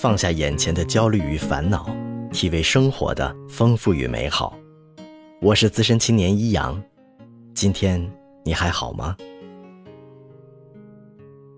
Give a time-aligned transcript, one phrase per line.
[0.00, 1.94] 放下眼前的焦虑与烦恼，
[2.32, 4.56] 体味生活的丰富与美好。
[5.42, 6.82] 我是资深青年一阳，
[7.52, 8.10] 今天
[8.42, 9.14] 你还好吗？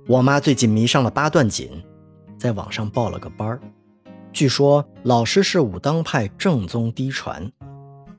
[0.08, 1.70] 我妈最近迷上了八段锦，
[2.36, 3.60] 在网上报了个班儿，
[4.32, 7.48] 据说老师是武当派正宗嫡传。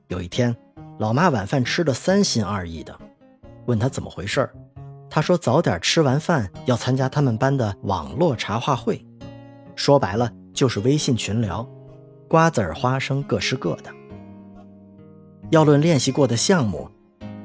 [0.08, 0.56] 有一天，
[0.98, 2.98] 老妈晚饭吃的三心二意的，
[3.66, 4.54] 问她怎么回事儿，
[5.10, 9.04] 她说早点吃完饭要参加他们班的网络茶话会。
[9.76, 11.68] 说白了就是微信群聊，
[12.28, 13.90] 瓜子儿花生各吃各的。
[15.50, 16.88] 要论练习过的项目，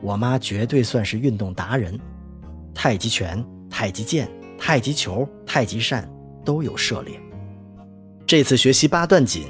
[0.01, 1.99] 我妈绝对算是运动达人，
[2.73, 6.09] 太极拳、太极剑、太极球、太极扇
[6.45, 7.19] 都有涉猎。
[8.25, 9.47] 这次学习八段锦，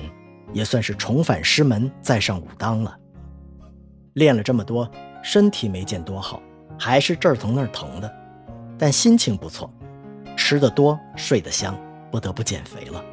[0.53, 2.97] 也算是重返师门，再上武当了。
[4.13, 4.89] 练了这么多，
[5.21, 6.41] 身体没见多好，
[6.77, 8.11] 还是这儿疼那儿疼的，
[8.77, 9.71] 但心情不错，
[10.35, 11.77] 吃得多，睡得香。
[12.11, 13.03] 不得不减肥了。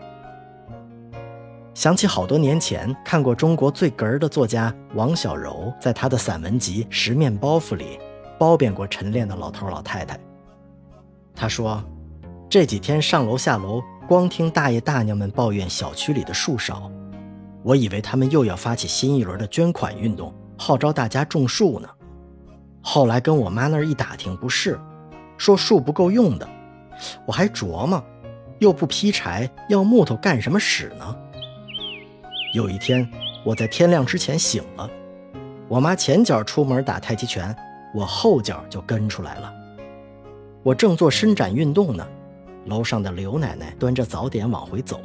[1.75, 7.99] 想起好多年前看过中国最哏儿的作家王小柔在他的散文集《十面包袱》里
[8.39, 10.19] 褒贬过晨练的老头老太太。
[11.35, 11.85] 他说
[12.49, 16.91] ：“这几天上楼下楼，光听大爷大娘们抱怨小区里的树少，
[17.63, 21.87] 我以为他们又要发起新一轮的捐款运动，号召大家种树呢。
[22.81, 24.81] 后来跟我妈那儿一打听，不是，
[25.37, 26.49] 说树不够用的。
[27.27, 28.03] 我还琢磨。”
[28.59, 31.17] 又不劈柴，要木头干什么使呢？
[32.55, 33.07] 有一天，
[33.45, 34.89] 我在天亮之前醒了，
[35.69, 37.55] 我妈前脚出门打太极拳，
[37.95, 39.53] 我后脚就跟出来了。
[40.63, 42.07] 我正做伸展运动呢，
[42.65, 45.01] 楼上的刘奶奶端着早点往回走。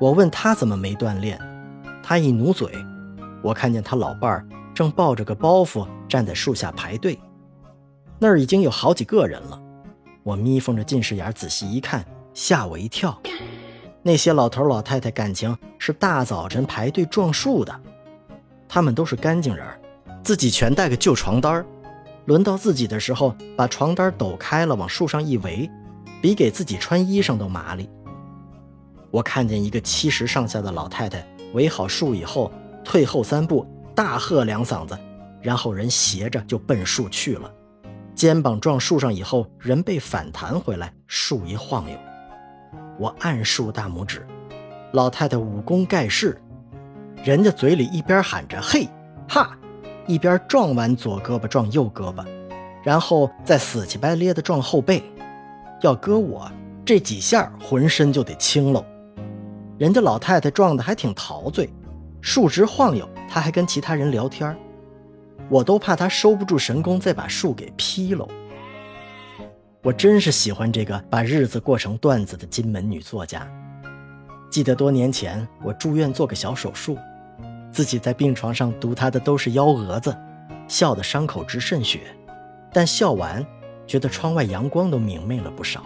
[0.00, 1.38] 我问她怎么没锻炼，
[2.02, 2.72] 她一努嘴，
[3.42, 7.18] 我看见她老伴儿正抱着个包袱站在树下排队，
[8.20, 9.60] 那儿已经有好几个人了。
[10.22, 12.04] 我眯缝着近视眼仔细一看。
[12.34, 13.20] 吓我一跳！
[14.02, 17.80] 那些老头老太太感情是大早晨排队撞树的，
[18.68, 19.66] 他们都是干净人，
[20.24, 21.64] 自己全带个旧床单
[22.24, 25.70] 轮到自己的时候，把床单抖开了往树上一围，
[26.20, 27.88] 比给自己穿衣裳都麻利。
[29.10, 32.50] 我看见一个七十上下的老太太围好树以后，
[32.82, 34.98] 退后三步，大喝两嗓子，
[35.40, 37.52] 然后人斜着就奔树去了，
[38.14, 41.96] 肩膀撞树上以后，人被反弹回来，树一晃悠。
[42.98, 44.26] 我暗竖大拇指，
[44.92, 46.40] 老太太武功盖世，
[47.24, 48.88] 人家嘴里一边喊着“嘿
[49.28, 49.56] 哈”，
[50.06, 52.24] 一边撞完左胳膊撞右胳膊，
[52.82, 55.02] 然后再死乞白咧的撞后背。
[55.80, 56.50] 要搁我
[56.84, 58.84] 这几下，浑身就得青喽。
[59.78, 61.68] 人家老太太撞的还挺陶醉，
[62.20, 64.56] 树直晃悠，她还跟其他人聊天
[65.48, 68.28] 我都怕她收不住神功，再把树给劈喽。
[69.82, 73.44] 我真是喜欢这个把日子过成段子的金门女作家。
[74.48, 76.96] 记得多年前我住院做个小手术，
[77.72, 80.16] 自己在病床上读她的都是幺蛾子，
[80.68, 81.98] 笑得伤口直渗血，
[82.72, 83.44] 但笑完
[83.84, 85.82] 觉得窗外阳光都明媚了不少。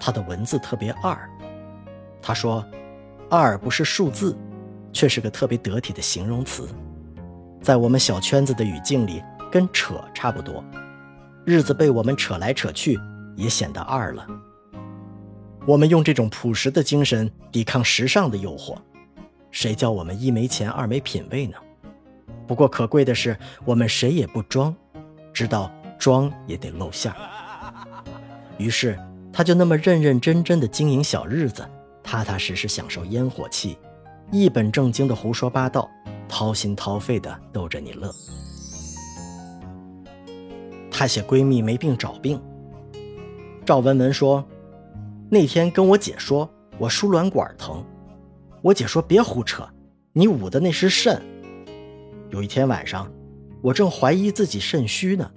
[0.00, 1.28] 她的文字特别二，
[2.22, 2.64] 她说，
[3.28, 4.34] 二不是数字，
[4.94, 6.66] 却是个特别得体的形容词，
[7.60, 10.64] 在我们小圈子的语境里跟扯差不多。
[11.44, 12.98] 日子被我们扯来扯去，
[13.36, 14.26] 也显得二了。
[15.66, 18.76] 我们用这种朴实的精神抵抗时尚的诱惑，
[19.50, 21.56] 谁叫我们一没钱二没品位呢？
[22.46, 24.74] 不过可贵的是，我们谁也不装，
[25.32, 27.18] 知道装也得露馅儿。
[28.58, 28.98] 于是
[29.32, 31.68] 他就那么认认真真的经营小日子，
[32.02, 33.78] 踏踏实实享受烟火气，
[34.30, 35.88] 一本正经的胡说八道，
[36.28, 38.12] 掏心掏肺的逗着你乐。
[41.02, 42.40] 她写闺蜜没病找病。
[43.66, 44.46] 赵文文说
[45.28, 46.48] ：“那天跟我姐说
[46.78, 47.84] 我输卵管疼，
[48.62, 49.68] 我姐说别胡扯，
[50.12, 51.20] 你捂的那是肾。
[52.30, 53.10] 有一天晚上，
[53.62, 55.28] 我正怀疑自己肾虚呢，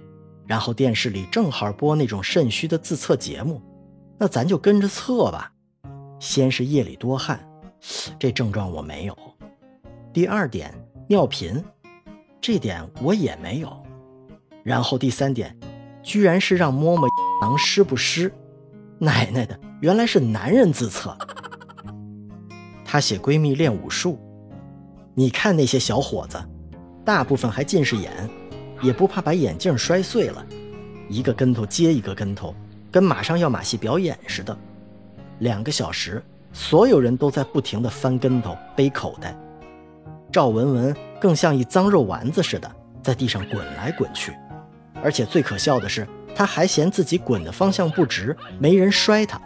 [0.46, 3.60] 然后电视里正好播那种肾虚的自测节目，
[4.20, 5.52] 那咱就跟着测吧。
[6.20, 7.44] 先是夜里多汗，
[8.20, 9.14] 这症状我没有；
[10.12, 10.72] 第二点
[11.08, 11.60] 尿频，
[12.40, 13.76] 这点我也没有。”
[14.66, 15.56] 然后第三点，
[16.02, 17.08] 居然是让摸摸
[17.40, 18.32] 囊湿不湿，
[18.98, 21.16] 奶奶的，原来是男人自测。
[22.84, 24.18] 她写闺蜜练武术，
[25.14, 26.36] 你看那些小伙子，
[27.04, 28.10] 大部分还近视眼，
[28.82, 30.44] 也不怕把眼镜摔碎了，
[31.08, 32.52] 一个跟头接一个跟头，
[32.90, 34.58] 跟马上要马戏表演似的。
[35.38, 36.20] 两个小时，
[36.52, 39.32] 所有人都在不停地翻跟头、背口袋，
[40.32, 42.68] 赵文文更像一脏肉丸子似的，
[43.00, 44.32] 在地上滚来滚去。
[45.06, 46.04] 而且最可笑的是，
[46.34, 49.40] 他还嫌自己滚的方向不直，没人摔他。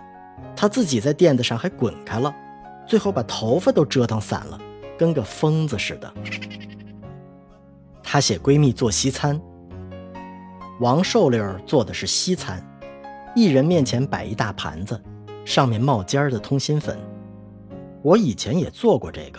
[0.56, 2.34] 她自己在垫子上还滚开了，
[2.86, 4.58] 最后把头发都折腾散了，
[4.96, 6.10] 跟个疯子似的。
[8.02, 9.38] 她写闺蜜做西餐，
[10.80, 12.66] 王瘦溜儿做的是西餐，
[13.36, 14.98] 一人面前摆一大盘子，
[15.44, 16.98] 上面冒尖儿的通心粉。
[18.00, 19.38] 我以前也做过这个，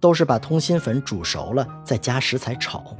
[0.00, 2.96] 都是把通心粉煮熟了再加食材炒。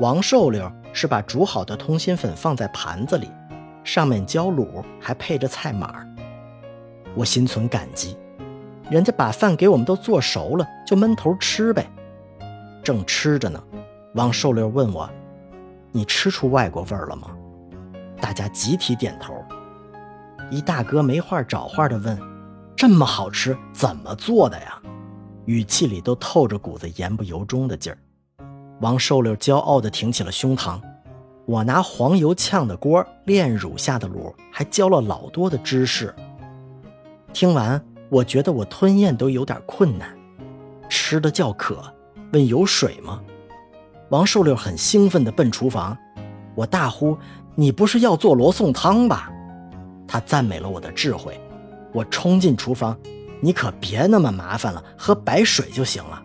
[0.00, 3.30] 王瘦溜儿是把煮好的通心粉放在盘子里，
[3.82, 6.06] 上面浇卤，还配着菜码。
[7.14, 8.16] 我心存感激，
[8.90, 11.90] 人家把饭给我们都做熟了，就闷头吃呗。
[12.82, 13.62] 正吃着呢，
[14.14, 15.08] 王寿溜问我
[15.92, 17.28] ：“你吃出外国味儿了吗？”
[18.20, 19.34] 大家集体点头。
[20.50, 22.18] 一大哥没话找话的问
[22.76, 24.80] ：“这么好吃，怎么做的呀？”
[25.46, 27.98] 语气里都透着股子言不由衷的劲儿。
[28.82, 30.78] 王寿溜骄傲地挺起了胸膛。
[31.46, 36.12] 我拿黄油炝的锅炼乳下的卤，还浇了老多的芝士。
[37.32, 37.80] 听完，
[38.10, 40.08] 我觉得我吞咽都有点困难，
[40.88, 41.80] 吃的叫渴，
[42.32, 43.20] 问有水吗？
[44.10, 45.96] 王寿溜很兴奋地奔厨房，
[46.56, 47.16] 我大呼
[47.54, 49.30] ：“你不是要做罗宋汤吧？”
[50.08, 51.40] 他赞美了我的智慧。
[51.92, 52.98] 我冲进厨房
[53.40, 56.20] ：“你可别那么麻烦了，喝白水就行了。”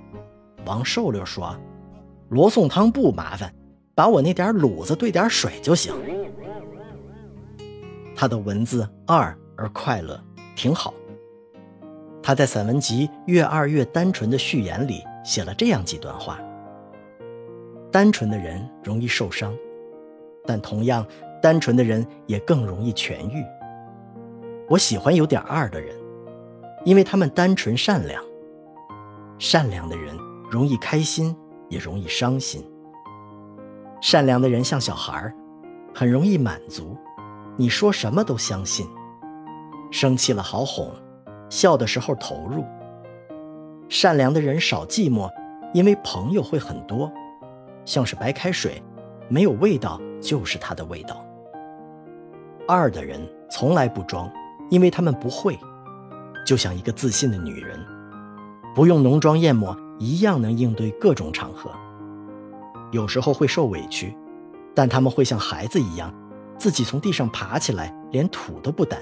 [0.66, 1.56] 王寿溜说
[2.30, 3.54] ：“罗宋汤不麻烦。”
[3.98, 5.92] 把我那点卤子兑点水就行。
[8.16, 10.24] 他的文字二而快乐，
[10.56, 10.94] 挺好。
[12.22, 16.40] 他在散文集《越二越单纯》的序言里写了这样几段话：
[17.92, 19.52] 单纯的人容易受伤，
[20.46, 21.04] 但同样
[21.42, 23.44] 单纯的人也更容易痊愈。
[24.70, 25.96] 我喜欢有点二的人，
[26.86, 28.24] 因为他们单纯善良。
[29.40, 30.16] 善良的人
[30.52, 31.36] 容易开心，
[31.70, 32.64] 也容易伤心。
[34.02, 35.34] 善良的人像小孩
[35.94, 36.96] 很容易满足，
[37.56, 38.88] 你说什么都相信。
[39.90, 40.92] 生气了好哄，
[41.50, 42.64] 笑的时候投入。
[43.90, 45.32] 善良的人少寂寞，
[45.74, 47.12] 因为朋友会很多，
[47.86, 48.84] 像是白开水，
[49.30, 51.26] 没有味道就是它的味道。
[52.68, 54.30] 二的人从来不装，
[54.70, 55.58] 因为他们不会，
[56.46, 57.80] 就像一个自信的女人，
[58.76, 61.72] 不用浓妆艳抹，一样能应对各种场合。
[62.92, 64.16] 有时候会受委屈，
[64.74, 66.14] 但他们会像孩子一样，
[66.58, 68.98] 自己从地上爬起来，连土都不掸，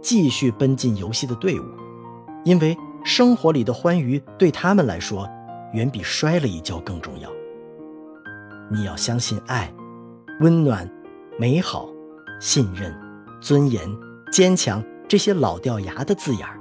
[0.00, 1.64] 继续奔进游戏的队伍。
[2.44, 5.28] 因为生活里的欢愉对他们来说，
[5.72, 7.28] 远比摔了一跤更重要。
[8.70, 9.72] 你要相信爱、
[10.40, 10.88] 温暖、
[11.38, 11.88] 美好、
[12.40, 12.94] 信任、
[13.40, 13.82] 尊严、
[14.30, 16.58] 坚强这些老掉牙的字眼儿，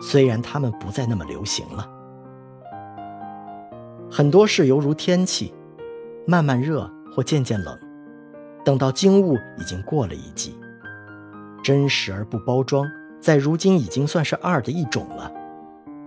[0.00, 1.88] 虽然他们不再那么流行了。
[4.14, 5.54] 很多事犹如天气。
[6.26, 7.76] 慢慢热或渐渐冷，
[8.62, 10.54] 等到惊物已经过了一季，
[11.64, 12.86] 真实而不包装，
[13.18, 15.32] 在如今已经算是二的一种了。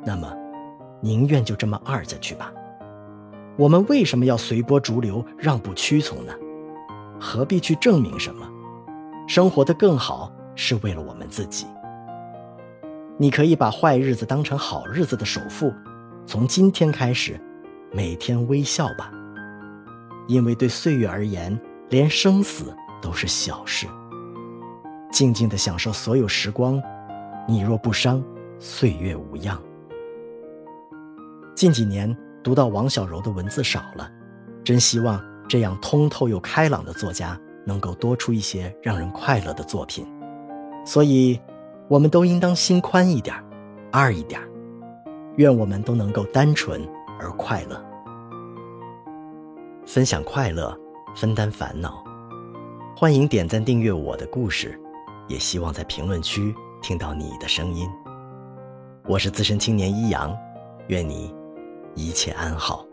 [0.05, 0.31] 那么，
[1.01, 2.53] 宁愿就这么二下去吧。
[3.57, 6.33] 我们为什么要随波逐流、让步屈从呢？
[7.19, 8.47] 何必去证明什么？
[9.27, 11.65] 生活的更好是为了我们自己。
[13.17, 15.73] 你可以把坏日子当成好日子的首付，
[16.25, 17.37] 从今天开始，
[17.91, 19.11] 每天微笑吧。
[20.27, 21.57] 因为对岁月而言，
[21.89, 23.85] 连生死都是小事。
[25.11, 26.81] 静静的享受所有时光，
[27.47, 28.23] 你若不伤，
[28.59, 29.61] 岁月无恙。
[31.55, 34.11] 近几年读到王小柔的文字少了，
[34.63, 40.05] 真希望这样通透又开朗的作家能够多出一些让人快乐的作品。
[40.85, 41.39] 所以，
[41.87, 43.35] 我们都应当心宽一点，
[43.91, 44.41] 二一点。
[45.37, 46.81] 愿我们都能够单纯
[47.19, 47.83] 而快乐。
[49.85, 50.77] 分享快乐，
[51.15, 52.03] 分担烦恼。
[52.97, 54.79] 欢迎点赞订阅我的故事，
[55.27, 57.89] 也希望在评论区听到你的声音。
[59.05, 60.35] 我是资深青年一阳，
[60.87, 61.33] 愿你
[61.93, 62.85] 一切安好。